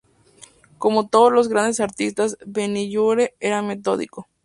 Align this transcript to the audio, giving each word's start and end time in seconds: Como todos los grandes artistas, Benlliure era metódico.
Como 0.79 1.09
todos 1.09 1.31
los 1.31 1.47
grandes 1.47 1.79
artistas, 1.79 2.35
Benlliure 2.43 3.35
era 3.39 3.61
metódico. 3.61 4.27